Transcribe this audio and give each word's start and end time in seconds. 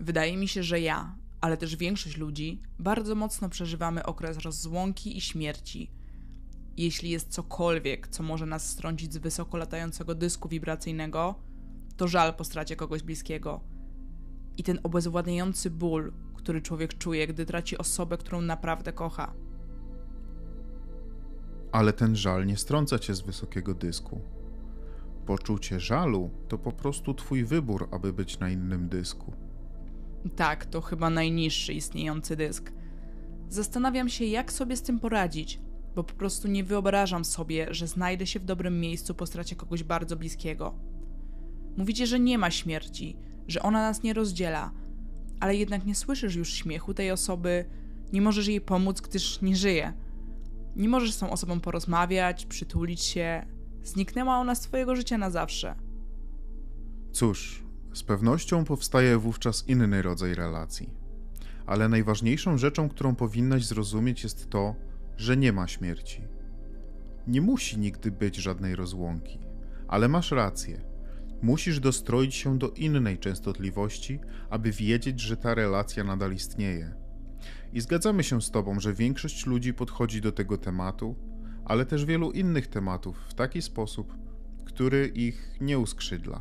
Wydaje 0.00 0.36
mi 0.36 0.48
się, 0.48 0.62
że 0.62 0.80
ja, 0.80 1.16
ale 1.40 1.56
też 1.56 1.76
większość 1.76 2.16
ludzi, 2.16 2.62
bardzo 2.78 3.14
mocno 3.14 3.48
przeżywamy 3.48 4.06
okres 4.06 4.38
rozłąki 4.38 5.16
i 5.16 5.20
śmierci. 5.20 5.90
Jeśli 6.76 7.10
jest 7.10 7.28
cokolwiek, 7.28 8.08
co 8.08 8.22
może 8.22 8.46
nas 8.46 8.68
strącić 8.68 9.12
z 9.12 9.16
wysoko 9.16 9.56
latającego 9.56 10.14
dysku 10.14 10.48
wibracyjnego, 10.48 11.34
to 11.96 12.08
żal 12.08 12.34
po 12.34 12.44
stracie 12.44 12.76
kogoś 12.76 13.02
bliskiego. 13.02 13.60
I 14.56 14.62
ten 14.62 14.78
obezwładniający 14.82 15.70
ból, 15.70 16.12
który 16.34 16.62
człowiek 16.62 16.98
czuje, 16.98 17.26
gdy 17.26 17.46
traci 17.46 17.78
osobę, 17.78 18.18
którą 18.18 18.40
naprawdę 18.40 18.92
kocha. 18.92 19.34
Ale 21.72 21.92
ten 21.92 22.16
żal 22.16 22.46
nie 22.46 22.56
strąca 22.56 22.98
cię 22.98 23.14
z 23.14 23.20
wysokiego 23.20 23.74
dysku. 23.74 24.20
Poczucie 25.26 25.80
żalu 25.80 26.30
to 26.48 26.58
po 26.58 26.72
prostu 26.72 27.14
twój 27.14 27.44
wybór, 27.44 27.88
aby 27.90 28.12
być 28.12 28.38
na 28.38 28.50
innym 28.50 28.88
dysku. 28.88 29.49
Tak, 30.36 30.66
to 30.66 30.80
chyba 30.80 31.10
najniższy 31.10 31.72
istniejący 31.72 32.36
dysk. 32.36 32.72
Zastanawiam 33.48 34.08
się, 34.08 34.24
jak 34.24 34.52
sobie 34.52 34.76
z 34.76 34.82
tym 34.82 34.98
poradzić, 34.98 35.60
bo 35.94 36.04
po 36.04 36.14
prostu 36.14 36.48
nie 36.48 36.64
wyobrażam 36.64 37.24
sobie, 37.24 37.66
że 37.70 37.86
znajdę 37.86 38.26
się 38.26 38.40
w 38.40 38.44
dobrym 38.44 38.80
miejscu 38.80 39.14
po 39.14 39.26
stracie 39.26 39.56
kogoś 39.56 39.82
bardzo 39.82 40.16
bliskiego. 40.16 40.74
Mówicie, 41.76 42.06
że 42.06 42.20
nie 42.20 42.38
ma 42.38 42.50
śmierci, 42.50 43.16
że 43.48 43.62
ona 43.62 43.82
nas 43.82 44.02
nie 44.02 44.14
rozdziela, 44.14 44.72
ale 45.40 45.56
jednak 45.56 45.86
nie 45.86 45.94
słyszysz 45.94 46.34
już 46.34 46.52
śmiechu 46.52 46.94
tej 46.94 47.10
osoby, 47.10 47.64
nie 48.12 48.22
możesz 48.22 48.46
jej 48.46 48.60
pomóc, 48.60 49.00
gdyż 49.00 49.42
nie 49.42 49.56
żyje. 49.56 49.92
Nie 50.76 50.88
możesz 50.88 51.12
z 51.12 51.18
tą 51.18 51.30
osobą 51.30 51.60
porozmawiać, 51.60 52.46
przytulić 52.46 53.00
się. 53.02 53.46
Zniknęła 53.82 54.36
ona 54.36 54.54
z 54.54 54.60
twojego 54.60 54.96
życia 54.96 55.18
na 55.18 55.30
zawsze. 55.30 55.74
Cóż, 57.12 57.64
z 57.92 58.02
pewnością 58.02 58.64
powstaje 58.64 59.18
wówczas 59.18 59.68
inny 59.68 60.02
rodzaj 60.02 60.34
relacji. 60.34 60.90
Ale 61.66 61.88
najważniejszą 61.88 62.58
rzeczą, 62.58 62.88
którą 62.88 63.14
powinnaś 63.14 63.64
zrozumieć, 63.64 64.22
jest 64.22 64.50
to, 64.50 64.74
że 65.16 65.36
nie 65.36 65.52
ma 65.52 65.68
śmierci. 65.68 66.22
Nie 67.26 67.40
musi 67.40 67.78
nigdy 67.78 68.10
być 68.10 68.36
żadnej 68.36 68.76
rozłąki, 68.76 69.38
ale 69.88 70.08
masz 70.08 70.30
rację. 70.30 70.80
Musisz 71.42 71.80
dostroić 71.80 72.34
się 72.34 72.58
do 72.58 72.70
innej 72.70 73.18
częstotliwości, 73.18 74.20
aby 74.50 74.72
wiedzieć, 74.72 75.20
że 75.20 75.36
ta 75.36 75.54
relacja 75.54 76.04
nadal 76.04 76.32
istnieje. 76.32 76.94
I 77.72 77.80
zgadzamy 77.80 78.24
się 78.24 78.42
z 78.42 78.50
Tobą, 78.50 78.80
że 78.80 78.94
większość 78.94 79.46
ludzi 79.46 79.74
podchodzi 79.74 80.20
do 80.20 80.32
tego 80.32 80.58
tematu, 80.58 81.16
ale 81.64 81.86
też 81.86 82.04
wielu 82.04 82.30
innych 82.30 82.66
tematów 82.66 83.18
w 83.28 83.34
taki 83.34 83.62
sposób, 83.62 84.14
który 84.64 85.06
ich 85.06 85.56
nie 85.60 85.78
uskrzydla. 85.78 86.40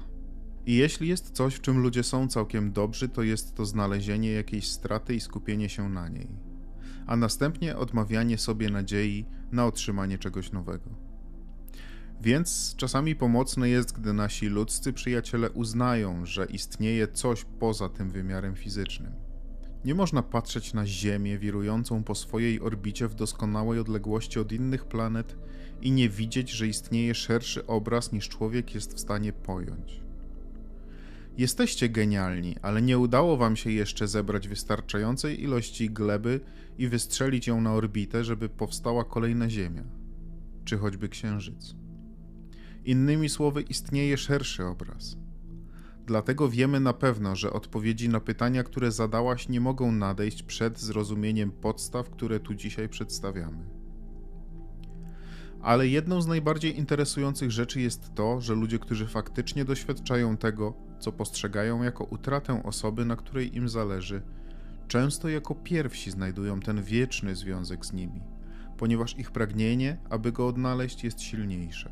I 0.66 0.76
jeśli 0.76 1.08
jest 1.08 1.32
coś, 1.32 1.56
w 1.56 1.62
czym 1.62 1.78
ludzie 1.78 2.04
są 2.04 2.28
całkiem 2.28 2.72
dobrzy, 2.72 3.10
to 3.10 3.24
jest 3.24 3.56
to 3.56 3.66
znalezienie 3.66 4.32
jakiejś 4.32 4.68
straty 4.68 5.16
i 5.16 5.20
skupienie 5.20 5.70
się 5.70 5.90
na 5.90 6.10
niej, 6.10 6.28
a 7.08 7.16
następnie 7.16 7.78
odmawianie 7.78 8.38
sobie 8.38 8.70
nadziei 8.70 9.26
na 9.52 9.66
otrzymanie 9.66 10.18
czegoś 10.18 10.52
nowego. 10.52 10.90
Więc 12.22 12.76
czasami 12.78 13.16
pomocne 13.16 13.70
jest, 13.70 14.00
gdy 14.00 14.14
nasi 14.14 14.48
ludzcy 14.48 14.94
przyjaciele 14.94 15.52
uznają, 15.52 16.26
że 16.26 16.46
istnieje 16.46 17.08
coś 17.08 17.46
poza 17.60 17.90
tym 17.90 18.10
wymiarem 18.10 18.56
fizycznym. 18.56 19.12
Nie 19.86 19.96
można 19.96 20.24
patrzeć 20.24 20.74
na 20.74 20.86
Ziemię 20.86 21.38
wirującą 21.38 22.04
po 22.04 22.16
swojej 22.16 22.62
orbicie 22.62 23.08
w 23.08 23.16
doskonałej 23.16 23.80
odległości 23.80 24.40
od 24.40 24.52
innych 24.52 24.86
planet 24.86 25.36
i 25.82 25.92
nie 25.92 26.10
widzieć, 26.10 26.50
że 26.50 26.68
istnieje 26.68 27.16
szerszy 27.16 27.68
obraz 27.68 28.12
niż 28.12 28.30
człowiek 28.30 28.76
jest 28.76 28.94
w 28.94 29.00
stanie 29.00 29.34
pojąć. 29.34 30.09
Jesteście 31.40 31.90
genialni, 31.90 32.56
ale 32.62 32.82
nie 32.82 33.00
udało 33.00 33.38
wam 33.38 33.56
się 33.56 33.72
jeszcze 33.72 34.08
zebrać 34.08 34.48
wystarczającej 34.48 35.44
ilości 35.44 35.90
gleby 35.90 36.40
i 36.78 36.88
wystrzelić 36.88 37.48
ją 37.48 37.62
na 37.62 37.74
orbitę, 37.74 38.24
żeby 38.24 38.50
powstała 38.50 39.04
kolejna 39.04 39.50
Ziemia, 39.50 39.84
czy 40.66 40.78
choćby 40.78 41.10
Księżyc. 41.10 41.76
Innymi 42.86 43.30
słowy, 43.30 43.62
istnieje 43.62 44.18
szerszy 44.18 44.66
obraz. 44.66 45.18
Dlatego 46.06 46.50
wiemy 46.50 46.80
na 46.80 46.94
pewno, 46.94 47.36
że 47.36 47.54
odpowiedzi 47.54 48.10
na 48.10 48.20
pytania, 48.20 48.64
które 48.64 48.92
zadałaś, 48.92 49.50
nie 49.50 49.62
mogą 49.62 49.92
nadejść 49.92 50.44
przed 50.44 50.80
zrozumieniem 50.80 51.52
podstaw, 51.52 52.10
które 52.10 52.40
tu 52.40 52.54
dzisiaj 52.54 52.90
przedstawiamy. 52.90 53.79
Ale 55.62 55.88
jedną 55.88 56.22
z 56.22 56.28
najbardziej 56.28 56.78
interesujących 56.78 57.52
rzeczy 57.52 57.82
jest 57.82 58.16
to, 58.16 58.42
że 58.42 58.56
ludzie, 58.56 58.80
którzy 58.80 59.08
faktycznie 59.08 59.66
doświadczają 59.66 60.38
tego, 60.38 60.74
co 61.00 61.12
postrzegają 61.12 61.84
jako 61.84 62.04
utratę 62.04 62.64
osoby, 62.64 63.06
na 63.06 63.16
której 63.16 63.58
im 63.58 63.70
zależy, 63.70 64.22
często 64.88 65.30
jako 65.30 65.56
pierwsi 65.56 66.12
znajdują 66.12 66.60
ten 66.60 66.84
wieczny 66.84 67.36
związek 67.36 67.86
z 67.86 67.94
nimi, 67.94 68.22
ponieważ 68.78 69.18
ich 69.18 69.32
pragnienie, 69.32 69.98
aby 70.10 70.32
go 70.32 70.48
odnaleźć, 70.48 71.04
jest 71.04 71.22
silniejsze. 71.22 71.92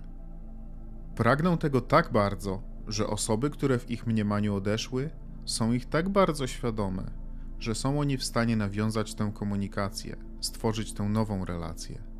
Pragną 1.16 1.58
tego 1.58 1.82
tak 1.82 2.12
bardzo, 2.12 2.62
że 2.88 3.08
osoby, 3.08 3.50
które 3.50 3.80
w 3.80 3.92
ich 3.92 4.08
mniemaniu 4.08 4.56
odeszły, 4.56 5.10
są 5.46 5.72
ich 5.72 5.86
tak 5.86 6.10
bardzo 6.10 6.48
świadome, 6.48 7.12
że 7.60 7.76
są 7.76 8.00
oni 8.00 8.18
w 8.18 8.24
stanie 8.24 8.56
nawiązać 8.56 9.14
tę 9.16 9.32
komunikację, 9.34 10.16
stworzyć 10.42 10.94
tę 10.94 11.04
nową 11.04 11.46
relację. 11.46 12.17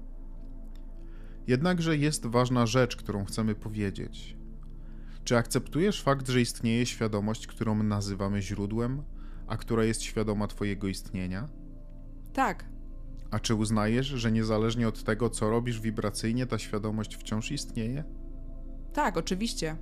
Jednakże 1.48 1.98
jest 1.98 2.26
ważna 2.26 2.66
rzecz, 2.66 2.96
którą 2.96 3.26
chcemy 3.26 3.56
powiedzieć. 3.56 4.38
Czy 5.24 5.38
akceptujesz 5.38 6.04
fakt, 6.04 6.28
że 6.30 6.42
istnieje 6.42 6.86
świadomość, 6.86 7.48
którą 7.48 7.84
nazywamy 7.84 8.42
źródłem, 8.42 9.04
a 9.48 9.58
która 9.58 9.84
jest 9.84 10.02
świadoma 10.02 10.48
Twojego 10.48 10.88
istnienia? 10.88 11.48
Tak. 12.34 12.66
A 13.32 13.40
czy 13.40 13.56
uznajesz, 13.56 14.08
że 14.08 14.32
niezależnie 14.32 14.88
od 14.88 15.04
tego, 15.04 15.30
co 15.30 15.50
robisz 15.50 15.82
wibracyjnie, 15.82 16.46
ta 16.46 16.58
świadomość 16.58 17.16
wciąż 17.16 17.52
istnieje? 17.52 18.04
Tak, 18.94 19.18
oczywiście. 19.18 19.78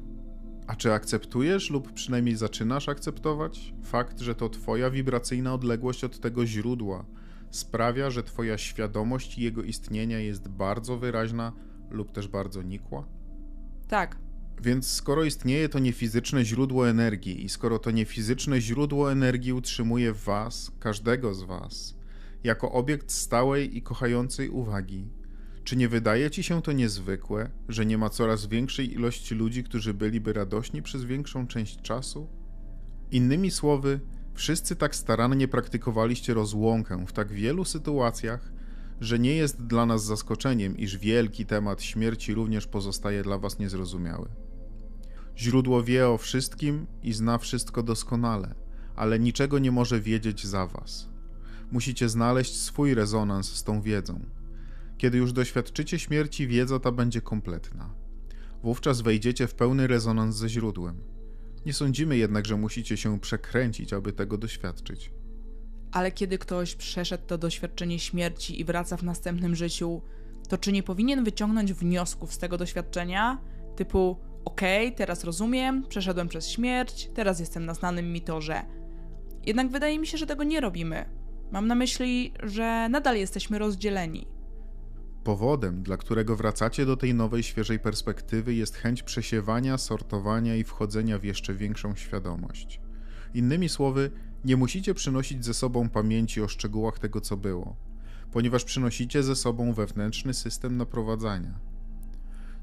A 0.68 0.76
czy 0.76 0.94
akceptujesz 0.94 1.70
lub 1.70 1.92
przynajmniej 1.94 2.36
zaczynasz 2.36 2.90
akceptować 2.90 3.74
fakt, 3.84 4.20
że 4.20 4.36
to 4.36 4.50
Twoja 4.50 4.90
wibracyjna 4.90 5.54
odległość 5.54 6.04
od 6.04 6.20
tego 6.20 6.46
źródła 6.46 7.06
sprawia, 7.56 8.10
że 8.10 8.24
Twoja 8.24 8.58
świadomość 8.58 9.38
jego 9.38 9.64
istnienia 9.64 10.20
jest 10.20 10.48
bardzo 10.48 10.98
wyraźna 10.98 11.54
lub 11.90 12.12
też 12.12 12.28
bardzo 12.28 12.62
nikła? 12.62 13.08
Tak. 13.88 14.18
Więc 14.62 14.88
skoro 14.88 15.24
istnieje 15.24 15.70
to 15.70 15.80
niefizyczne 15.80 16.46
źródło 16.46 16.90
energii 16.90 17.46
i 17.46 17.50
skoro 17.50 17.80
to 17.80 17.92
niefizyczne 17.92 18.62
źródło 18.62 19.12
energii 19.12 19.54
utrzymuje 19.54 20.14
Was, 20.14 20.72
każdego 20.80 21.34
z 21.34 21.44
Was, 21.44 21.98
jako 22.44 22.72
obiekt 22.72 23.12
stałej 23.12 23.78
i 23.78 23.82
kochającej 23.82 24.50
uwagi, 24.50 25.10
czy 25.64 25.76
nie 25.76 25.90
wydaje 25.90 26.32
ci 26.32 26.44
się 26.44 26.62
to 26.62 26.72
niezwykłe, 26.72 27.50
że 27.70 27.86
nie 27.86 27.98
ma 27.98 28.10
coraz 28.10 28.46
większej 28.46 28.94
ilości 28.94 29.36
ludzi, 29.36 29.64
którzy 29.64 29.94
byliby 29.94 30.34
radośni 30.34 30.82
przez 30.82 31.04
większą 31.04 31.48
część 31.48 31.82
czasu? 31.82 32.28
Innymi 33.12 33.52
słowy, 33.52 34.00
wszyscy 34.36 34.76
tak 34.76 34.96
starannie 34.96 35.48
praktykowaliście 35.48 36.34
rozłąkę 36.34 37.06
w 37.08 37.14
tak 37.14 37.34
wielu 37.34 37.66
sytuacjach, 37.66 38.52
że 39.02 39.20
nie 39.20 39.36
jest 39.36 39.66
dla 39.66 39.86
nas 39.86 40.06
zaskoczeniem, 40.06 40.78
iż 40.78 40.98
wielki 40.98 41.46
temat 41.46 41.82
śmierci 41.82 42.34
również 42.34 42.68
pozostaje 42.68 43.24
dla 43.24 43.38
was 43.38 43.60
niezrozumiały. 43.60 44.30
Źródło 45.38 45.84
wie 45.84 46.10
o 46.10 46.18
wszystkim 46.18 46.88
i 47.04 47.14
zna 47.14 47.38
wszystko 47.38 47.84
doskonale, 47.84 48.56
ale 48.96 49.20
niczego 49.20 49.60
nie 49.60 49.72
może 49.72 50.02
wiedzieć 50.02 50.46
za 50.48 50.68
was. 50.68 51.10
Musicie 51.72 52.10
znaleźć 52.10 52.62
swój 52.62 52.94
rezonans 52.94 53.52
z 53.52 53.64
tą 53.64 53.82
wiedzą. 53.82 54.26
Kiedy 54.98 55.18
już 55.18 55.34
doświadczycie 55.34 56.00
śmierci, 56.00 56.48
wiedza 56.48 56.80
ta 56.80 56.92
będzie 56.92 57.22
kompletna. 57.22 57.90
Wówczas 58.64 59.02
wejdziecie 59.02 59.48
w 59.48 59.56
pełny 59.56 59.88
rezonans 59.88 60.36
ze 60.36 60.50
źródłem. 60.50 61.15
Nie 61.66 61.74
sądzimy 61.74 62.18
jednak, 62.18 62.46
że 62.46 62.58
musicie 62.58 62.98
się 62.98 63.20
przekręcić, 63.20 63.94
aby 63.94 64.14
tego 64.14 64.38
doświadczyć. 64.38 65.12
Ale 65.92 66.12
kiedy 66.12 66.38
ktoś 66.38 66.76
przeszedł 66.76 67.24
to 67.28 67.38
doświadczenie 67.38 68.00
śmierci 68.00 68.60
i 68.60 68.66
wraca 68.66 68.98
w 68.98 69.04
następnym 69.04 69.56
życiu, 69.56 70.02
to 70.50 70.58
czy 70.58 70.72
nie 70.72 70.84
powinien 70.84 71.24
wyciągnąć 71.24 71.74
wniosków 71.74 72.34
z 72.34 72.38
tego 72.38 72.58
doświadczenia? 72.58 73.42
Typu, 73.76 74.18
okej, 74.46 74.88
okay, 74.88 74.98
teraz 74.98 75.24
rozumiem, 75.24 75.86
przeszedłem 75.90 76.28
przez 76.28 76.50
śmierć, 76.50 77.10
teraz 77.14 77.40
jestem 77.40 77.66
na 77.66 77.74
znanym 77.74 78.12
mi 78.12 78.22
torze. 78.22 78.66
Jednak 79.46 79.70
wydaje 79.70 80.00
mi 80.00 80.08
się, 80.08 80.18
że 80.18 80.26
tego 80.26 80.44
nie 80.44 80.62
robimy. 80.62 81.06
Mam 81.52 81.68
na 81.68 81.76
myśli, 81.76 82.34
że 82.44 82.90
nadal 82.90 83.18
jesteśmy 83.18 83.60
rozdzieleni. 83.60 84.28
Powodem, 85.26 85.84
dla 85.84 85.98
którego 85.98 86.36
wracacie 86.36 86.86
do 86.86 86.98
tej 86.98 87.14
nowej, 87.14 87.44
świeżej 87.44 87.80
perspektywy, 87.80 88.54
jest 88.54 88.76
chęć 88.76 89.04
przesiewania, 89.04 89.78
sortowania 89.78 90.56
i 90.56 90.64
wchodzenia 90.64 91.20
w 91.20 91.24
jeszcze 91.24 91.54
większą 91.54 91.96
świadomość. 91.96 92.82
Innymi 93.34 93.70
słowy, 93.70 94.12
nie 94.44 94.58
musicie 94.58 94.94
przynosić 94.94 95.46
ze 95.46 95.54
sobą 95.54 95.90
pamięci 95.90 96.42
o 96.42 96.48
szczegółach 96.48 97.00
tego, 97.00 97.22
co 97.22 97.38
było, 97.38 97.76
ponieważ 98.32 98.64
przynosicie 98.64 99.24
ze 99.24 99.36
sobą 99.36 99.74
wewnętrzny 99.74 100.34
system 100.34 100.78
naprowadzania. 100.78 101.60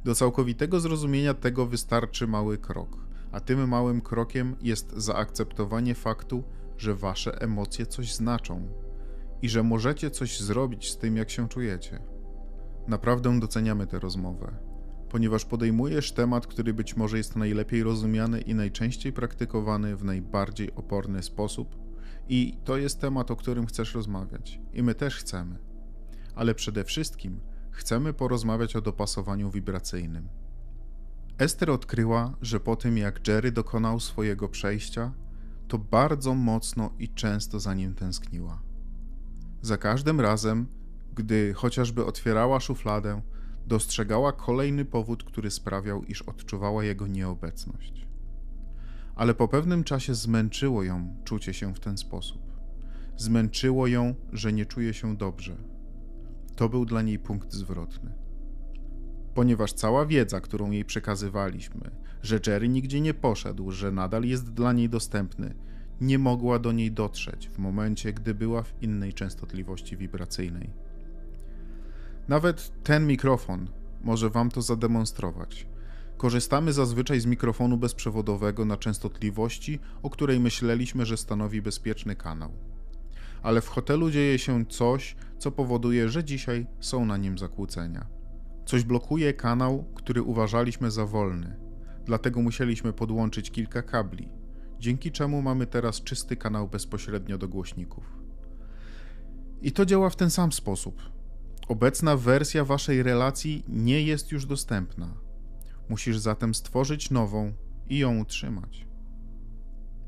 Do 0.04 0.14
całkowitego 0.14 0.80
zrozumienia 0.80 1.34
tego 1.34 1.66
wystarczy 1.66 2.26
mały 2.26 2.58
krok, 2.58 2.96
a 3.32 3.40
tym 3.40 3.68
małym 3.68 4.00
krokiem 4.00 4.56
jest 4.60 4.92
zaakceptowanie 4.96 5.94
faktu, 5.94 6.44
że 6.78 6.94
wasze 6.94 7.40
emocje 7.40 7.86
coś 7.86 8.14
znaczą 8.14 8.68
i 9.42 9.48
że 9.48 9.62
możecie 9.62 10.10
coś 10.10 10.40
zrobić 10.40 10.90
z 10.90 10.98
tym, 10.98 11.16
jak 11.16 11.30
się 11.30 11.48
czujecie. 11.48 12.11
Naprawdę 12.88 13.40
doceniamy 13.40 13.86
tę 13.86 13.98
rozmowę, 13.98 14.52
ponieważ 15.10 15.44
podejmujesz 15.44 16.12
temat, 16.12 16.46
który 16.46 16.74
być 16.74 16.96
może 16.96 17.16
jest 17.16 17.36
najlepiej 17.36 17.82
rozumiany 17.82 18.40
i 18.40 18.54
najczęściej 18.54 19.12
praktykowany 19.12 19.96
w 19.96 20.04
najbardziej 20.04 20.74
oporny 20.74 21.22
sposób, 21.22 21.76
i 22.28 22.58
to 22.64 22.76
jest 22.76 23.00
temat, 23.00 23.30
o 23.30 23.36
którym 23.36 23.66
chcesz 23.66 23.94
rozmawiać, 23.94 24.60
i 24.72 24.82
my 24.82 24.94
też 24.94 25.16
chcemy. 25.16 25.58
Ale 26.34 26.54
przede 26.54 26.84
wszystkim 26.84 27.40
chcemy 27.70 28.12
porozmawiać 28.12 28.76
o 28.76 28.80
dopasowaniu 28.80 29.50
wibracyjnym. 29.50 30.28
Ester 31.38 31.70
odkryła, 31.70 32.36
że 32.40 32.60
po 32.60 32.76
tym 32.76 32.98
jak 32.98 33.28
Jerry 33.28 33.52
dokonał 33.52 34.00
swojego 34.00 34.48
przejścia, 34.48 35.12
to 35.68 35.78
bardzo 35.78 36.34
mocno 36.34 36.90
i 36.98 37.08
często 37.08 37.60
za 37.60 37.74
nim 37.74 37.94
tęskniła. 37.94 38.62
Za 39.62 39.76
każdym 39.76 40.20
razem, 40.20 40.66
gdy 41.14 41.54
chociażby 41.54 42.04
otwierała 42.04 42.60
szufladę, 42.60 43.22
dostrzegała 43.66 44.32
kolejny 44.32 44.84
powód, 44.84 45.24
który 45.24 45.50
sprawiał, 45.50 46.04
iż 46.04 46.22
odczuwała 46.22 46.84
jego 46.84 47.06
nieobecność. 47.06 48.06
Ale 49.14 49.34
po 49.34 49.48
pewnym 49.48 49.84
czasie 49.84 50.14
zmęczyło 50.14 50.82
ją 50.82 51.16
czucie 51.24 51.54
się 51.54 51.74
w 51.74 51.80
ten 51.80 51.96
sposób. 51.96 52.42
Zmęczyło 53.16 53.86
ją, 53.86 54.14
że 54.32 54.52
nie 54.52 54.66
czuje 54.66 54.94
się 54.94 55.16
dobrze. 55.16 55.56
To 56.56 56.68
był 56.68 56.84
dla 56.84 57.02
niej 57.02 57.18
punkt 57.18 57.52
zwrotny. 57.52 58.12
Ponieważ 59.34 59.72
cała 59.72 60.06
wiedza, 60.06 60.40
którą 60.40 60.70
jej 60.70 60.84
przekazywaliśmy, 60.84 61.90
że 62.22 62.40
Jerry 62.46 62.68
nigdzie 62.68 63.00
nie 63.00 63.14
poszedł, 63.14 63.70
że 63.70 63.92
nadal 63.92 64.24
jest 64.24 64.52
dla 64.52 64.72
niej 64.72 64.88
dostępny, 64.88 65.54
nie 66.00 66.18
mogła 66.18 66.58
do 66.58 66.72
niej 66.72 66.92
dotrzeć 66.92 67.48
w 67.48 67.58
momencie, 67.58 68.12
gdy 68.12 68.34
była 68.34 68.62
w 68.62 68.82
innej 68.82 69.12
częstotliwości 69.12 69.96
wibracyjnej. 69.96 70.70
Nawet 72.28 72.72
ten 72.82 73.06
mikrofon 73.06 73.68
może 74.04 74.30
Wam 74.30 74.50
to 74.50 74.62
zademonstrować. 74.62 75.66
Korzystamy 76.16 76.72
zazwyczaj 76.72 77.20
z 77.20 77.26
mikrofonu 77.26 77.76
bezprzewodowego 77.76 78.64
na 78.64 78.76
częstotliwości, 78.76 79.78
o 80.02 80.10
której 80.10 80.40
myśleliśmy, 80.40 81.06
że 81.06 81.16
stanowi 81.16 81.62
bezpieczny 81.62 82.16
kanał. 82.16 82.52
Ale 83.42 83.60
w 83.60 83.68
hotelu 83.68 84.10
dzieje 84.10 84.38
się 84.38 84.66
coś, 84.66 85.16
co 85.38 85.50
powoduje, 85.50 86.08
że 86.08 86.24
dzisiaj 86.24 86.66
są 86.80 87.04
na 87.04 87.16
nim 87.16 87.38
zakłócenia. 87.38 88.06
Coś 88.66 88.84
blokuje 88.84 89.34
kanał, 89.34 89.84
który 89.94 90.22
uważaliśmy 90.22 90.90
za 90.90 91.06
wolny, 91.06 91.56
dlatego 92.04 92.42
musieliśmy 92.42 92.92
podłączyć 92.92 93.50
kilka 93.50 93.82
kabli, 93.82 94.28
dzięki 94.78 95.12
czemu 95.12 95.42
mamy 95.42 95.66
teraz 95.66 96.02
czysty 96.02 96.36
kanał 96.36 96.68
bezpośrednio 96.68 97.38
do 97.38 97.48
głośników. 97.48 98.04
I 99.62 99.72
to 99.72 99.86
działa 99.86 100.10
w 100.10 100.16
ten 100.16 100.30
sam 100.30 100.52
sposób. 100.52 101.02
Obecna 101.72 102.16
wersja 102.16 102.64
waszej 102.64 103.02
relacji 103.02 103.64
nie 103.68 104.02
jest 104.02 104.32
już 104.32 104.46
dostępna. 104.46 105.14
Musisz 105.88 106.18
zatem 106.18 106.54
stworzyć 106.54 107.10
nową 107.10 107.52
i 107.88 107.98
ją 107.98 108.18
utrzymać. 108.18 108.86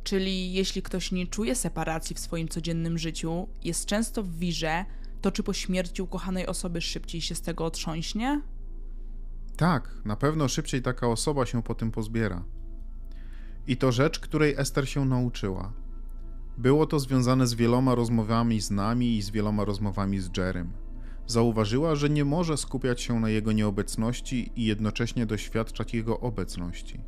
Czyli 0.02 0.52
jeśli 0.52 0.82
ktoś 0.82 1.12
nie 1.12 1.26
czuje 1.26 1.54
separacji 1.54 2.16
w 2.16 2.18
swoim 2.18 2.48
codziennym 2.48 2.98
życiu, 2.98 3.48
jest 3.62 3.86
często 3.86 4.22
w 4.22 4.38
wirze, 4.38 4.84
to 5.20 5.32
czy 5.32 5.42
po 5.42 5.52
śmierci 5.52 6.02
ukochanej 6.02 6.46
osoby 6.46 6.80
szybciej 6.80 7.20
się 7.20 7.34
z 7.34 7.40
tego 7.40 7.64
otrząśnie? 7.64 8.42
Tak, 9.56 9.90
na 10.04 10.16
pewno 10.16 10.48
szybciej 10.48 10.82
taka 10.82 11.08
osoba 11.08 11.46
się 11.46 11.62
po 11.62 11.74
tym 11.74 11.90
pozbiera. 11.90 12.44
I 13.66 13.76
to 13.76 13.92
rzecz, 13.92 14.20
której 14.20 14.54
Ester 14.56 14.88
się 14.88 15.04
nauczyła. 15.04 15.72
Było 16.58 16.86
to 16.86 17.00
związane 17.00 17.46
z 17.46 17.54
wieloma 17.54 17.94
rozmowami 17.94 18.60
z 18.60 18.70
nami 18.70 19.16
i 19.16 19.22
z 19.22 19.30
wieloma 19.30 19.64
rozmowami 19.64 20.20
z 20.20 20.36
Jerem. 20.36 20.83
Zauważyła, 21.26 21.94
że 21.96 22.10
nie 22.10 22.24
może 22.24 22.56
skupiać 22.56 23.00
się 23.00 23.20
na 23.20 23.28
jego 23.28 23.52
nieobecności 23.52 24.52
i 24.56 24.64
jednocześnie 24.64 25.26
doświadczać 25.26 25.94
jego 25.94 26.20
obecności. 26.20 27.00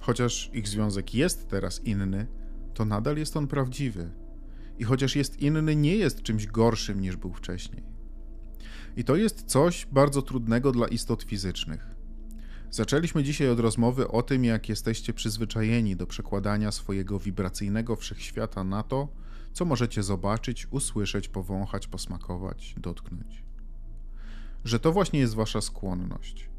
Chociaż 0.00 0.50
ich 0.52 0.68
związek 0.68 1.14
jest 1.14 1.48
teraz 1.48 1.84
inny, 1.84 2.26
to 2.74 2.84
nadal 2.84 3.16
jest 3.16 3.36
on 3.36 3.46
prawdziwy. 3.46 4.10
I 4.78 4.84
chociaż 4.84 5.16
jest 5.16 5.40
inny, 5.40 5.76
nie 5.76 5.96
jest 5.96 6.22
czymś 6.22 6.46
gorszym 6.46 7.00
niż 7.00 7.16
był 7.16 7.32
wcześniej. 7.32 7.82
I 8.96 9.04
to 9.04 9.16
jest 9.16 9.42
coś 9.42 9.86
bardzo 9.86 10.22
trudnego 10.22 10.72
dla 10.72 10.88
istot 10.88 11.22
fizycznych. 11.22 11.86
Zaczęliśmy 12.70 13.24
dzisiaj 13.24 13.48
od 13.48 13.60
rozmowy 13.60 14.08
o 14.08 14.22
tym, 14.22 14.44
jak 14.44 14.68
jesteście 14.68 15.12
przyzwyczajeni 15.12 15.96
do 15.96 16.06
przekładania 16.06 16.72
swojego 16.72 17.18
wibracyjnego 17.18 17.96
wszechświata 17.96 18.64
na 18.64 18.82
to, 18.82 19.08
co 19.52 19.64
możecie 19.64 20.02
zobaczyć, 20.02 20.66
usłyszeć, 20.70 21.28
powąchać, 21.28 21.86
posmakować, 21.86 22.74
dotknąć. 22.78 23.47
Że 24.64 24.80
to 24.80 24.92
właśnie 24.92 25.20
jest 25.20 25.34
wasza 25.34 25.60
skłonność. 25.60 26.50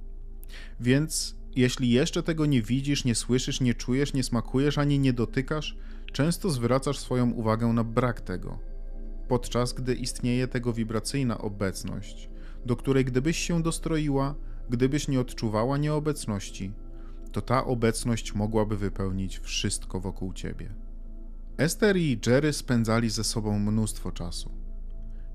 Więc 0.79 1.35
jeśli 1.55 1.89
jeszcze 1.89 2.23
tego 2.23 2.45
nie 2.45 2.61
widzisz, 2.61 3.05
nie 3.05 3.15
słyszysz, 3.15 3.61
nie 3.61 3.73
czujesz, 3.73 4.13
nie 4.13 4.23
smakujesz 4.23 4.77
ani 4.77 4.99
nie 4.99 5.13
dotykasz, 5.13 5.77
często 6.11 6.49
zwracasz 6.49 6.99
swoją 6.99 7.31
uwagę 7.31 7.67
na 7.67 7.83
brak 7.83 8.21
tego, 8.21 8.59
podczas 9.27 9.73
gdy 9.73 9.95
istnieje 9.95 10.47
tego 10.47 10.73
wibracyjna 10.73 11.37
obecność, 11.37 12.29
do 12.65 12.75
której 12.75 13.05
gdybyś 13.05 13.37
się 13.37 13.63
dostroiła, 13.63 14.35
gdybyś 14.69 15.07
nie 15.07 15.19
odczuwała 15.19 15.77
nieobecności, 15.77 16.71
to 17.31 17.41
ta 17.41 17.65
obecność 17.65 18.35
mogłaby 18.35 18.77
wypełnić 18.77 19.39
wszystko 19.39 19.99
wokół 19.99 20.33
ciebie. 20.33 20.75
Ester 21.57 21.97
i 21.97 22.19
Jerry 22.27 22.53
spędzali 22.53 23.09
ze 23.09 23.23
sobą 23.23 23.59
mnóstwo 23.59 24.11
czasu. 24.11 24.51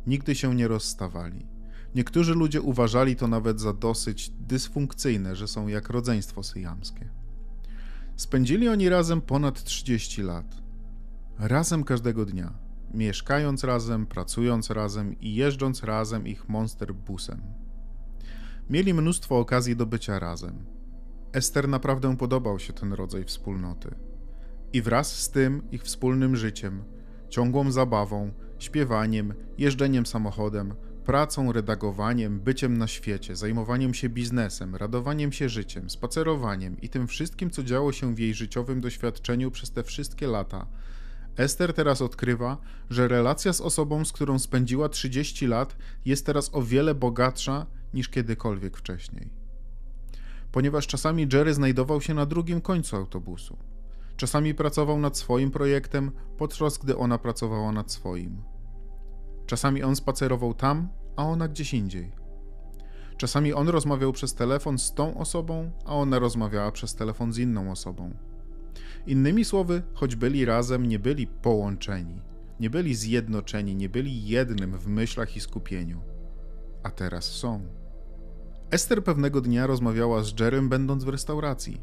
Nigdy 0.06 0.34
się 0.34 0.55
nie 0.55 0.69
rozstawali. 0.69 1.46
Niektórzy 1.94 2.35
ludzie 2.35 2.62
uważali 2.62 3.17
to 3.17 3.29
nawet 3.29 3.61
za 3.61 3.73
dosyć 3.73 4.31
dysfunkcyjne, 4.31 5.37
że 5.37 5.49
są 5.49 5.69
jak 5.69 5.88
rodzeństwo 5.88 6.43
syjamskie. 6.43 7.08
Spędzili 8.17 8.69
oni 8.69 8.88
razem 8.88 9.20
ponad 9.20 9.64
30 9.64 10.23
lat. 10.23 10.62
Razem 11.38 11.85
każdego 11.85 12.26
dnia, 12.26 12.52
mieszkając 12.94 13.64
razem, 13.64 14.06
pracując 14.06 14.70
razem 14.70 15.20
i 15.20 15.35
jeżdżąc 15.35 15.82
razem 15.82 16.26
ich 16.26 16.49
monster 16.49 16.94
busem. 16.94 17.41
Mieli 18.70 18.94
mnóstwo 18.94 19.38
okazji 19.38 19.76
do 19.76 19.87
bycia 19.87 20.19
razem. 20.19 20.64
Ester 21.32 21.69
naprawdę 21.69 22.17
podobał 22.17 22.58
się 22.58 22.73
ten 22.73 22.93
rodzaj 22.93 23.25
wspólnoty. 23.25 23.94
I 24.73 24.82
wraz 24.82 25.20
z 25.20 25.31
tym 25.31 25.70
ich 25.70 25.82
wspólnym 25.82 26.37
życiem, 26.37 26.85
ciągłą 27.28 27.71
zabawą, 27.71 28.33
śpiewaniem, 28.59 29.35
jeżdżeniem 29.59 30.07
samochodem, 30.07 30.75
pracą, 31.04 31.52
redagowaniem, 31.52 32.40
byciem 32.40 32.78
na 32.78 32.87
świecie, 32.87 33.37
zajmowaniem 33.37 33.94
się 33.94 34.08
biznesem, 34.08 34.76
radowaniem 34.76 35.32
się 35.32 35.49
życiem, 35.49 35.90
spacerowaniem 35.90 36.80
i 36.80 36.88
tym 36.88 37.06
wszystkim, 37.06 37.50
co 37.50 37.62
działo 37.62 37.92
się 37.92 38.14
w 38.14 38.18
jej 38.18 38.34
życiowym 38.34 38.80
doświadczeniu 38.80 39.50
przez 39.50 39.70
te 39.70 39.82
wszystkie 39.82 40.26
lata. 40.26 40.66
Ester 41.37 41.75
teraz 41.75 42.02
odkrywa, 42.02 42.58
że 42.90 43.08
relacja 43.08 43.52
z 43.52 43.61
osobą, 43.61 44.04
z 44.04 44.12
którą 44.12 44.38
spędziła 44.38 44.88
30 44.88 45.46
lat, 45.46 45.76
jest 46.04 46.26
teraz 46.26 46.50
o 46.52 46.62
wiele 46.62 46.94
bogatsza 46.94 47.66
niż 47.94 48.08
kiedykolwiek 48.08 48.76
wcześniej. 48.76 49.28
Ponieważ 50.52 50.87
czasami 50.87 51.28
Jerry 51.32 51.54
znajdował 51.54 52.00
się 52.00 52.14
na 52.14 52.26
drugim 52.26 52.61
końcu 52.61 52.96
autobusu. 52.96 53.56
Czasami 54.16 54.54
pracował 54.54 54.99
nad 54.99 55.18
swoim 55.18 55.50
projektem, 55.50 56.11
podczas 56.38 56.78
gdy 56.78 56.96
ona 56.96 57.18
pracowała 57.18 57.73
nad 57.73 57.92
swoim. 57.92 58.53
Czasami 59.46 59.82
on 59.82 59.96
spacerował 59.96 60.54
tam, 60.54 60.88
a 61.16 61.24
ona 61.24 61.48
gdzieś 61.48 61.74
indziej. 61.74 62.12
Czasami 63.16 63.52
on 63.52 63.68
rozmawiał 63.68 64.12
przez 64.12 64.34
telefon 64.34 64.78
z 64.78 64.94
tą 64.94 65.18
osobą, 65.18 65.70
a 65.84 65.94
ona 65.94 66.18
rozmawiała 66.18 66.72
przez 66.72 66.94
telefon 66.94 67.32
z 67.32 67.38
inną 67.38 67.70
osobą. 67.70 68.14
Innymi 69.06 69.44
słowy, 69.44 69.82
choć 69.94 70.16
byli 70.16 70.44
razem, 70.44 70.86
nie 70.86 70.98
byli 70.98 71.26
połączeni, 71.26 72.22
nie 72.60 72.70
byli 72.70 72.94
zjednoczeni, 72.94 73.76
nie 73.76 73.88
byli 73.88 74.26
jednym 74.26 74.78
w 74.78 74.86
myślach 74.86 75.36
i 75.36 75.40
skupieniu. 75.40 76.00
A 76.82 76.90
teraz 76.90 77.24
są. 77.24 77.66
Ester 78.70 79.04
pewnego 79.04 79.40
dnia 79.40 79.66
rozmawiała 79.66 80.22
z 80.22 80.40
Jerem, 80.40 80.68
będąc 80.68 81.04
w 81.04 81.08
restauracji. 81.08 81.80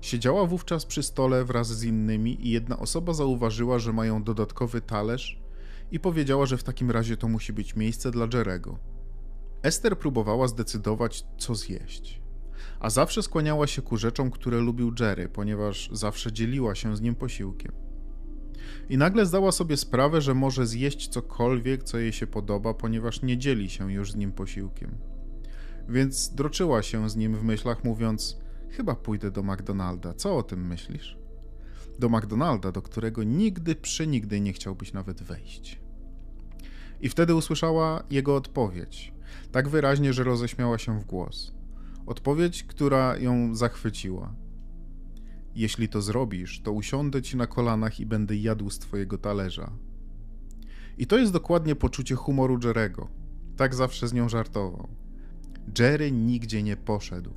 Siedziała 0.00 0.46
wówczas 0.46 0.86
przy 0.86 1.02
stole 1.02 1.44
wraz 1.44 1.68
z 1.68 1.84
innymi 1.84 2.46
i 2.46 2.50
jedna 2.50 2.78
osoba 2.78 3.12
zauważyła, 3.12 3.78
że 3.78 3.92
mają 3.92 4.22
dodatkowy 4.22 4.80
talerz 4.80 5.41
i 5.92 6.00
powiedziała, 6.00 6.46
że 6.46 6.56
w 6.56 6.62
takim 6.62 6.90
razie 6.90 7.16
to 7.16 7.28
musi 7.28 7.52
być 7.52 7.76
miejsce 7.76 8.10
dla 8.10 8.28
Jerego. 8.34 8.78
Ester 9.62 9.98
próbowała 9.98 10.48
zdecydować, 10.48 11.24
co 11.38 11.54
zjeść. 11.54 12.22
A 12.80 12.90
zawsze 12.90 13.22
skłaniała 13.22 13.66
się 13.66 13.82
ku 13.82 13.96
rzeczom, 13.96 14.30
które 14.30 14.58
lubił 14.58 14.92
Jerry, 15.00 15.28
ponieważ 15.28 15.90
zawsze 15.92 16.32
dzieliła 16.32 16.74
się 16.74 16.96
z 16.96 17.00
nim 17.00 17.14
posiłkiem. 17.14 17.72
I 18.88 18.98
nagle 18.98 19.26
zdała 19.26 19.52
sobie 19.52 19.76
sprawę, 19.76 20.20
że 20.20 20.34
może 20.34 20.66
zjeść 20.66 21.08
cokolwiek, 21.08 21.82
co 21.82 21.98
jej 21.98 22.12
się 22.12 22.26
podoba, 22.26 22.74
ponieważ 22.74 23.22
nie 23.22 23.38
dzieli 23.38 23.70
się 23.70 23.92
już 23.92 24.12
z 24.12 24.16
nim 24.16 24.32
posiłkiem 24.32 25.12
więc 25.88 26.34
droczyła 26.34 26.82
się 26.82 27.10
z 27.10 27.16
nim 27.16 27.36
w 27.36 27.44
myślach, 27.44 27.84
mówiąc: 27.84 28.38
Chyba 28.70 28.94
pójdę 28.94 29.30
do 29.30 29.42
McDonalda, 29.42 30.14
co 30.14 30.36
o 30.36 30.42
tym 30.42 30.66
myślisz? 30.66 31.21
Do 32.02 32.08
McDonalda, 32.08 32.72
do 32.72 32.82
którego 32.82 33.22
nigdy 33.22 33.74
przenigdy 33.74 34.40
nie 34.40 34.52
chciałbyś 34.52 34.92
nawet 34.92 35.22
wejść. 35.22 35.80
I 37.00 37.08
wtedy 37.08 37.34
usłyszała 37.34 38.02
jego 38.10 38.36
odpowiedź, 38.36 39.12
tak 39.52 39.68
wyraźnie, 39.68 40.12
że 40.12 40.24
roześmiała 40.24 40.78
się 40.78 41.00
w 41.00 41.04
głos. 41.04 41.54
Odpowiedź, 42.06 42.64
która 42.64 43.18
ją 43.18 43.54
zachwyciła. 43.54 44.34
Jeśli 45.54 45.88
to 45.88 46.02
zrobisz, 46.02 46.60
to 46.62 46.72
usiądę 46.72 47.22
ci 47.22 47.36
na 47.36 47.46
kolanach 47.46 48.00
i 48.00 48.06
będę 48.06 48.36
jadł 48.36 48.70
z 48.70 48.78
twojego 48.78 49.18
talerza. 49.18 49.72
I 50.98 51.06
to 51.06 51.18
jest 51.18 51.32
dokładnie 51.32 51.76
poczucie 51.76 52.14
humoru 52.14 52.58
Jerego. 52.64 53.08
Tak 53.56 53.74
zawsze 53.74 54.08
z 54.08 54.12
nią 54.12 54.28
żartował. 54.28 54.88
Jerry 55.78 56.12
nigdzie 56.12 56.62
nie 56.62 56.76
poszedł. 56.76 57.30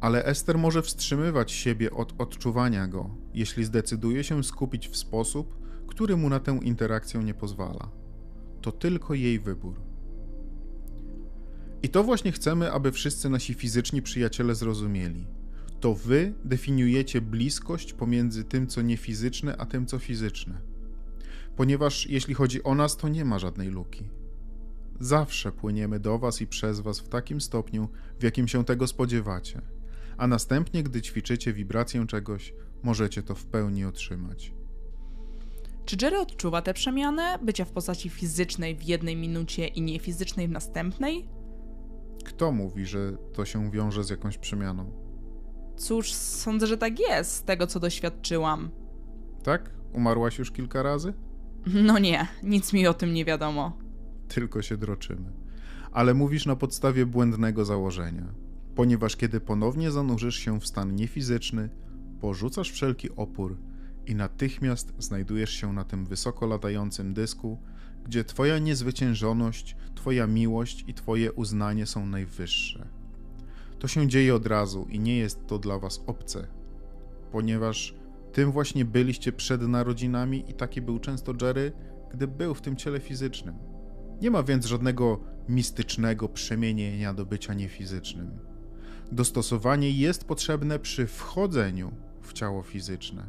Ale 0.00 0.24
Ester 0.24 0.58
może 0.58 0.82
wstrzymywać 0.82 1.52
siebie 1.52 1.90
od 1.90 2.14
odczuwania 2.18 2.86
go, 2.86 3.10
jeśli 3.34 3.64
zdecyduje 3.64 4.24
się 4.24 4.44
skupić 4.44 4.88
w 4.88 4.96
sposób, 4.96 5.58
który 5.86 6.16
mu 6.16 6.28
na 6.28 6.40
tę 6.40 6.60
interakcję 6.62 7.24
nie 7.24 7.34
pozwala. 7.34 7.90
To 8.60 8.72
tylko 8.72 9.14
jej 9.14 9.38
wybór. 9.38 9.80
I 11.82 11.88
to 11.88 12.04
właśnie 12.04 12.32
chcemy, 12.32 12.72
aby 12.72 12.92
wszyscy 12.92 13.30
nasi 13.30 13.54
fizyczni 13.54 14.02
przyjaciele 14.02 14.54
zrozumieli. 14.54 15.26
To 15.80 15.94
wy 15.94 16.34
definiujecie 16.44 17.20
bliskość 17.20 17.92
pomiędzy 17.92 18.44
tym, 18.44 18.66
co 18.66 18.82
niefizyczne, 18.82 19.56
a 19.56 19.66
tym, 19.66 19.86
co 19.86 19.98
fizyczne. 19.98 20.60
Ponieważ 21.56 22.06
jeśli 22.06 22.34
chodzi 22.34 22.62
o 22.62 22.74
nas, 22.74 22.96
to 22.96 23.08
nie 23.08 23.24
ma 23.24 23.38
żadnej 23.38 23.68
luki. 23.68 24.08
Zawsze 25.00 25.52
płyniemy 25.52 26.00
do 26.00 26.18
was 26.18 26.40
i 26.40 26.46
przez 26.46 26.80
was 26.80 27.00
w 27.00 27.08
takim 27.08 27.40
stopniu, 27.40 27.88
w 28.20 28.22
jakim 28.22 28.48
się 28.48 28.64
tego 28.64 28.86
spodziewacie, 28.86 29.60
a 30.18 30.26
następnie, 30.26 30.82
gdy 30.82 31.02
ćwiczycie 31.02 31.52
wibrację 31.52 32.06
czegoś, 32.06 32.54
możecie 32.82 33.22
to 33.22 33.34
w 33.34 33.46
pełni 33.46 33.84
otrzymać. 33.84 34.52
Czy 35.84 35.96
Jerry 36.02 36.18
odczuwa 36.18 36.62
tę 36.62 36.74
przemianę 36.74 37.38
bycia 37.42 37.64
w 37.64 37.70
postaci 37.70 38.08
fizycznej 38.08 38.76
w 38.76 38.82
jednej 38.82 39.16
minucie 39.16 39.66
i 39.66 39.82
niefizycznej 39.82 40.48
w 40.48 40.50
następnej? 40.50 41.28
Kto 42.24 42.52
mówi, 42.52 42.86
że 42.86 43.16
to 43.32 43.44
się 43.44 43.70
wiąże 43.70 44.04
z 44.04 44.10
jakąś 44.10 44.38
przemianą? 44.38 44.92
Cóż, 45.76 46.12
sądzę, 46.12 46.66
że 46.66 46.78
tak 46.78 47.00
jest, 47.00 47.32
z 47.32 47.42
tego 47.42 47.66
co 47.66 47.80
doświadczyłam. 47.80 48.70
Tak? 49.42 49.70
Umarłaś 49.92 50.38
już 50.38 50.50
kilka 50.50 50.82
razy? 50.82 51.14
No 51.66 51.98
nie, 51.98 52.26
nic 52.42 52.72
mi 52.72 52.86
o 52.86 52.94
tym 52.94 53.14
nie 53.14 53.24
wiadomo. 53.24 53.78
Tylko 54.28 54.62
się 54.62 54.76
droczymy. 54.76 55.32
Ale 55.92 56.14
mówisz 56.14 56.46
na 56.46 56.56
podstawie 56.56 57.06
błędnego 57.06 57.64
założenia, 57.64 58.34
ponieważ 58.78 59.16
kiedy 59.16 59.40
ponownie 59.40 59.90
zanurzysz 59.90 60.36
się 60.36 60.60
w 60.60 60.66
stan 60.66 60.94
niefizyczny, 60.94 61.68
porzucasz 62.20 62.70
wszelki 62.70 63.10
opór 63.16 63.58
i 64.06 64.14
natychmiast 64.14 64.94
znajdujesz 64.98 65.50
się 65.50 65.72
na 65.72 65.84
tym 65.84 66.06
wysoko 66.06 66.46
latającym 66.46 67.14
dysku, 67.14 67.58
gdzie 68.04 68.24
Twoja 68.24 68.58
niezwyciężoność, 68.58 69.76
Twoja 69.94 70.26
miłość 70.26 70.84
i 70.86 70.94
Twoje 70.94 71.32
uznanie 71.32 71.86
są 71.86 72.06
najwyższe. 72.06 72.88
To 73.78 73.88
się 73.88 74.08
dzieje 74.08 74.34
od 74.34 74.46
razu 74.46 74.86
i 74.90 75.00
nie 75.00 75.16
jest 75.16 75.46
to 75.46 75.58
dla 75.58 75.78
Was 75.78 76.02
obce, 76.06 76.46
ponieważ 77.32 77.94
tym 78.32 78.52
właśnie 78.52 78.84
byliście 78.84 79.32
przed 79.32 79.62
narodzinami 79.62 80.44
i 80.50 80.54
taki 80.54 80.82
był 80.82 80.98
często 80.98 81.34
Jerry, 81.42 81.72
gdy 82.14 82.26
był 82.26 82.54
w 82.54 82.60
tym 82.60 82.76
ciele 82.76 83.00
fizycznym. 83.00 83.54
Nie 84.20 84.30
ma 84.30 84.42
więc 84.42 84.66
żadnego 84.66 85.20
mistycznego 85.48 86.28
przemienienia 86.28 87.14
do 87.14 87.26
bycia 87.26 87.54
niefizycznym. 87.54 88.47
Dostosowanie 89.12 89.90
jest 89.90 90.24
potrzebne 90.24 90.78
przy 90.78 91.06
wchodzeniu 91.06 91.92
w 92.22 92.32
ciało 92.32 92.62
fizyczne, 92.62 93.26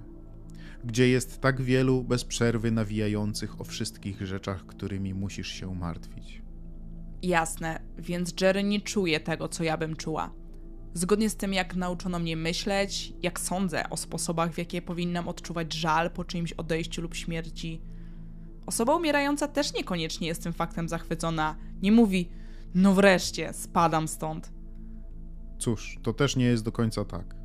gdzie 0.83 1.09
jest 1.09 1.41
tak 1.41 1.61
wielu 1.61 2.03
bez 2.03 2.25
przerwy 2.25 2.71
nawijających 2.71 3.61
o 3.61 3.63
wszystkich 3.63 4.25
rzeczach, 4.27 4.65
którymi 4.65 5.13
musisz 5.13 5.47
się 5.47 5.75
martwić. 5.75 6.41
Jasne, 7.21 7.79
więc 7.97 8.33
Jerry 8.41 8.63
nie 8.63 8.81
czuje 8.81 9.19
tego, 9.19 9.47
co 9.47 9.63
ja 9.63 9.77
bym 9.77 9.95
czuła. 9.95 10.33
Zgodnie 10.93 11.29
z 11.29 11.35
tym, 11.35 11.53
jak 11.53 11.75
nauczono 11.75 12.19
mnie 12.19 12.37
myśleć, 12.37 13.13
jak 13.21 13.39
sądzę 13.39 13.89
o 13.89 13.97
sposobach, 13.97 14.53
w 14.53 14.57
jakie 14.57 14.81
powinnam 14.81 15.27
odczuwać 15.27 15.73
żal 15.73 16.11
po 16.11 16.23
czyimś 16.23 16.53
odejściu 16.53 17.01
lub 17.01 17.15
śmierci. 17.15 17.81
Osoba 18.65 18.95
umierająca 18.95 19.47
też 19.47 19.73
niekoniecznie 19.73 20.27
jest 20.27 20.43
tym 20.43 20.53
faktem 20.53 20.89
zachwycona. 20.89 21.55
Nie 21.81 21.91
mówi, 21.91 22.29
no 22.75 22.93
wreszcie, 22.93 23.53
spadam 23.53 24.07
stąd. 24.07 24.58
Cóż, 25.59 25.99
to 26.03 26.13
też 26.13 26.35
nie 26.35 26.45
jest 26.45 26.63
do 26.63 26.71
końca 26.71 27.05
tak. 27.05 27.35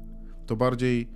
To 0.46 0.56
bardziej 0.56 1.08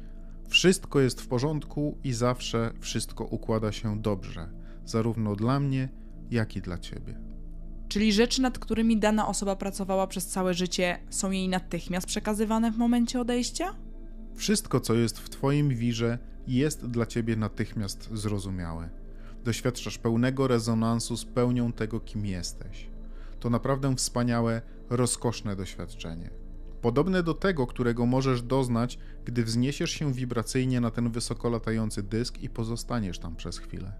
wszystko 0.48 1.00
jest 1.00 1.20
w 1.20 1.28
porządku 1.28 1.98
i 2.04 2.12
zawsze 2.12 2.72
wszystko 2.80 3.24
układa 3.24 3.72
się 3.72 4.02
dobrze, 4.02 4.48
zarówno 4.84 5.36
dla 5.36 5.60
mnie, 5.60 5.88
jak 6.30 6.56
i 6.56 6.60
dla 6.60 6.78
ciebie. 6.78 7.20
Czyli 7.88 8.12
rzeczy, 8.12 8.42
nad 8.42 8.58
którymi 8.58 8.98
dana 8.98 9.28
osoba 9.28 9.56
pracowała 9.56 10.06
przez 10.06 10.26
całe 10.26 10.54
życie, 10.54 10.98
są 11.10 11.30
jej 11.30 11.48
natychmiast 11.48 12.06
przekazywane 12.06 12.72
w 12.72 12.78
momencie 12.78 13.20
odejścia? 13.20 13.74
Wszystko, 14.34 14.80
co 14.80 14.94
jest 14.94 15.18
w 15.18 15.28
Twoim 15.28 15.68
wirze, 15.68 16.18
jest 16.46 16.86
dla 16.86 17.06
Ciebie 17.06 17.36
natychmiast 17.36 18.08
zrozumiałe. 18.12 18.90
Doświadczasz 19.44 19.98
pełnego 19.98 20.48
rezonansu 20.48 21.16
z 21.16 21.24
pełnią 21.24 21.72
tego, 21.72 22.00
kim 22.00 22.26
jesteś. 22.26 22.86
To 23.40 23.50
naprawdę 23.50 23.96
wspaniałe, 23.96 24.62
rozkoszne 24.90 25.56
doświadczenie. 25.56 26.37
Podobne 26.82 27.22
do 27.22 27.34
tego, 27.34 27.66
którego 27.66 28.06
możesz 28.06 28.42
doznać, 28.42 28.98
gdy 29.24 29.44
wzniesiesz 29.44 29.90
się 29.90 30.12
wibracyjnie 30.12 30.80
na 30.80 30.90
ten 30.90 31.10
wysoko 31.10 31.50
latający 31.50 32.02
dysk 32.02 32.38
i 32.38 32.48
pozostaniesz 32.48 33.18
tam 33.18 33.36
przez 33.36 33.58
chwilę. 33.58 33.92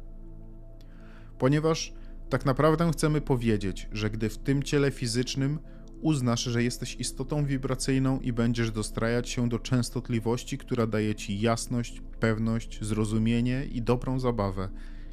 Ponieważ 1.39 1.93
tak 2.29 2.47
naprawdę 2.47 2.91
chcemy 2.93 3.21
powiedzieć, 3.21 3.89
że 3.93 4.11
gdy 4.11 4.29
w 4.29 4.39
tym 4.39 4.63
ciele 4.63 4.91
fizycznym 4.91 5.59
uznasz, 6.01 6.45
że 6.45 6.63
jesteś 6.63 6.97
istotą 6.97 7.45
wibracyjną 7.45 8.21
i 8.21 8.33
będziesz 8.33 8.71
dostrajać 8.71 9.29
się 9.29 9.49
do 9.49 9.59
częstotliwości, 9.59 10.59
która 10.59 10.87
daje 10.87 11.15
ci 11.15 11.41
jasność, 11.41 12.03
pewność, 12.21 12.85
zrozumienie 12.85 13.65
i 13.65 13.83
dobrą 13.83 14.21
zabawę, 14.21 14.69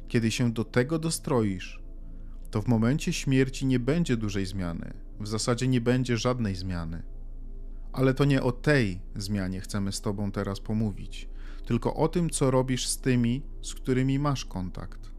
kiedy 0.08 0.30
się 0.30 0.52
do 0.52 0.64
tego 0.64 0.98
dostroisz, 0.98 1.82
to 2.50 2.62
w 2.62 2.68
momencie 2.68 3.12
śmierci 3.12 3.66
nie 3.66 3.78
będzie 3.78 4.16
dużej 4.16 4.46
zmiany. 4.46 4.94
W 5.20 5.28
zasadzie 5.28 5.68
nie 5.68 5.80
będzie 5.80 6.16
żadnej 6.16 6.54
zmiany. 6.54 7.15
Ale 7.96 8.14
to 8.14 8.24
nie 8.24 8.42
o 8.42 8.52
tej 8.52 9.00
zmianie 9.14 9.60
chcemy 9.60 9.92
z 9.92 10.00
Tobą 10.00 10.32
teraz 10.32 10.60
pomówić, 10.60 11.28
tylko 11.66 11.94
o 11.94 12.08
tym, 12.08 12.30
co 12.30 12.50
robisz 12.50 12.86
z 12.86 12.98
tymi, 12.98 13.42
z 13.62 13.74
którymi 13.74 14.18
masz 14.18 14.44
kontakt. 14.44 15.10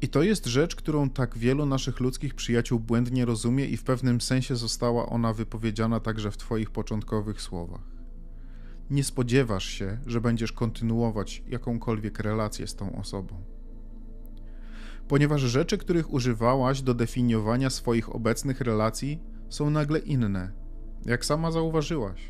I 0.00 0.08
to 0.08 0.22
jest 0.22 0.46
rzecz, 0.46 0.76
którą 0.76 1.10
tak 1.10 1.38
wielu 1.38 1.66
naszych 1.66 2.00
ludzkich 2.00 2.34
przyjaciół 2.34 2.80
błędnie 2.80 3.24
rozumie, 3.24 3.66
i 3.66 3.76
w 3.76 3.84
pewnym 3.84 4.20
sensie 4.20 4.56
została 4.56 5.06
ona 5.06 5.32
wypowiedziana 5.32 6.00
także 6.00 6.30
w 6.30 6.36
Twoich 6.36 6.70
początkowych 6.70 7.42
słowach. 7.42 7.92
Nie 8.90 9.04
spodziewasz 9.04 9.66
się, 9.66 9.98
że 10.06 10.20
będziesz 10.20 10.52
kontynuować 10.52 11.42
jakąkolwiek 11.48 12.18
relację 12.18 12.66
z 12.66 12.74
tą 12.74 12.96
osobą. 12.96 13.44
Ponieważ 15.08 15.40
rzeczy, 15.40 15.78
których 15.78 16.12
używałaś 16.12 16.82
do 16.82 16.94
definiowania 16.94 17.70
swoich 17.70 18.14
obecnych 18.14 18.60
relacji, 18.60 19.18
są 19.48 19.70
nagle 19.70 19.98
inne, 19.98 20.61
jak 21.06 21.24
sama 21.24 21.50
zauważyłaś. 21.50 22.20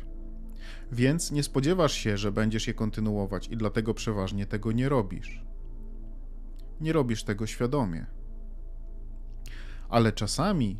Więc 0.91 1.31
nie 1.31 1.43
spodziewasz 1.43 1.93
się, 1.93 2.17
że 2.17 2.31
będziesz 2.31 2.67
je 2.67 2.73
kontynuować, 2.73 3.47
i 3.47 3.57
dlatego 3.57 3.93
przeważnie 3.93 4.45
tego 4.45 4.71
nie 4.71 4.89
robisz 4.89 5.43
nie 6.83 6.93
robisz 6.93 7.23
tego 7.23 7.47
świadomie. 7.47 8.05
Ale 9.89 10.11
czasami, 10.11 10.79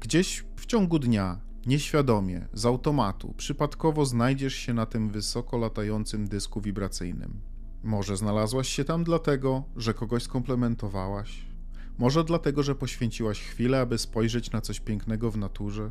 gdzieś 0.00 0.44
w 0.56 0.66
ciągu 0.66 0.98
dnia, 0.98 1.40
nieświadomie, 1.66 2.48
z 2.52 2.66
automatu, 2.66 3.34
przypadkowo 3.36 4.06
znajdziesz 4.06 4.54
się 4.54 4.74
na 4.74 4.86
tym 4.86 5.10
wysoko 5.10 5.58
latającym 5.58 6.28
dysku 6.28 6.60
wibracyjnym. 6.60 7.40
Może 7.82 8.16
znalazłaś 8.16 8.68
się 8.68 8.84
tam 8.84 9.04
dlatego, 9.04 9.64
że 9.76 9.94
kogoś 9.94 10.22
skomplementowałaś, 10.22 11.46
może 11.98 12.24
dlatego, 12.24 12.62
że 12.62 12.74
poświęciłaś 12.74 13.40
chwilę, 13.40 13.80
aby 13.80 13.98
spojrzeć 13.98 14.50
na 14.50 14.60
coś 14.60 14.80
pięknego 14.80 15.30
w 15.30 15.36
naturze, 15.36 15.90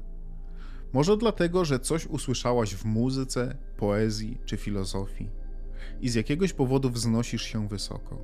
może 0.94 1.18
dlatego, 1.18 1.66
że 1.66 1.80
coś 1.80 2.08
usłyszałaś 2.08 2.76
w 2.76 2.86
muzyce, 2.86 3.58
poezji 3.78 4.38
czy 4.46 4.58
filozofii 4.58 5.30
i 6.02 6.10
z 6.10 6.16
jakiegoś 6.16 6.54
powodu 6.54 6.90
wznosisz 6.90 7.42
się 7.42 7.68
wysoko. 7.68 8.22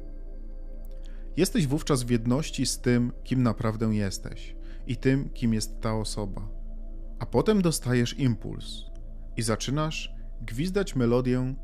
Jesteś 1.37 1.67
wówczas 1.67 2.03
w 2.03 2.09
jedności 2.09 2.65
z 2.65 2.81
tym, 2.81 3.11
kim 3.23 3.43
naprawdę 3.43 3.95
jesteś 3.95 4.55
i 4.87 4.97
tym, 4.97 5.29
kim 5.29 5.53
jest 5.53 5.81
ta 5.81 5.95
osoba. 5.95 6.49
A 7.19 7.25
potem 7.25 7.61
dostajesz 7.61 8.19
impuls 8.19 8.83
i 9.37 9.41
zaczynasz 9.41 10.15
gwizdać 10.41 10.95
melodię, 10.95 11.55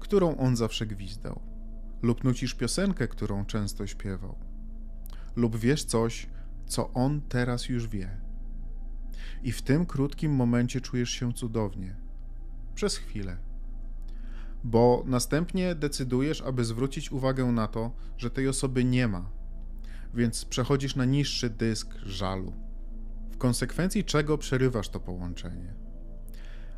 którą 0.00 0.36
on 0.36 0.56
zawsze 0.56 0.86
gwizdał, 0.86 1.40
lub 2.02 2.24
nucisz 2.24 2.54
piosenkę, 2.54 3.08
którą 3.08 3.44
często 3.44 3.86
śpiewał, 3.86 4.36
lub 5.36 5.56
wiesz 5.56 5.84
coś, 5.84 6.26
co 6.66 6.92
on 6.92 7.20
teraz 7.20 7.68
już 7.68 7.88
wie. 7.88 8.21
I 9.42 9.52
w 9.52 9.62
tym 9.62 9.86
krótkim 9.86 10.32
momencie 10.32 10.80
czujesz 10.80 11.10
się 11.10 11.32
cudownie. 11.32 11.96
Przez 12.74 12.96
chwilę. 12.96 13.36
bo 14.64 15.02
następnie 15.06 15.74
decydujesz, 15.74 16.40
aby 16.40 16.64
zwrócić 16.64 17.12
uwagę 17.12 17.44
na 17.44 17.68
to, 17.68 17.90
że 18.18 18.30
tej 18.30 18.48
osoby 18.48 18.84
nie 18.84 19.08
ma, 19.08 19.30
więc 20.14 20.44
przechodzisz 20.44 20.96
na 20.96 21.04
niższy 21.04 21.50
dysk 21.50 21.94
żalu, 22.06 22.52
w 23.30 23.38
konsekwencji 23.38 24.04
czego 24.04 24.38
przerywasz 24.38 24.88
to 24.88 25.00
połączenie. 25.00 25.74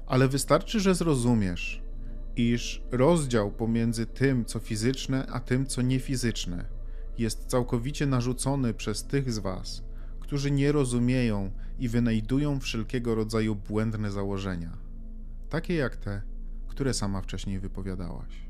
Ale 0.06 0.28
wystarczy, 0.28 0.80
że 0.80 0.94
zrozumiesz, 0.94 1.82
iż 2.36 2.82
rozdział 2.90 3.52
pomiędzy 3.52 4.06
tym, 4.06 4.44
co 4.44 4.58
fizyczne, 4.58 5.26
a 5.26 5.40
tym, 5.40 5.66
co 5.66 5.82
niefizyczne, 5.82 6.64
jest 7.18 7.46
całkowicie 7.46 8.06
narzucony 8.06 8.74
przez 8.74 9.04
tych 9.04 9.32
z 9.32 9.38
Was, 9.38 9.82
którzy 10.34 10.50
nie 10.50 10.72
rozumieją 10.72 11.50
i 11.78 11.88
wynajdują 11.88 12.60
wszelkiego 12.60 13.14
rodzaju 13.14 13.54
błędne 13.54 14.10
założenia, 14.10 14.76
takie 15.50 15.74
jak 15.74 15.96
te, 15.96 16.22
które 16.68 16.94
sama 16.94 17.20
wcześniej 17.20 17.60
wypowiadałaś. 17.60 18.43